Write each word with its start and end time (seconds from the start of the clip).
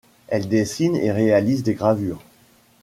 Elle 0.29 0.47
dessine 0.49 0.95
et 0.95 1.11
réalise 1.11 1.61
des 1.61 1.75
gravures. 1.75 2.23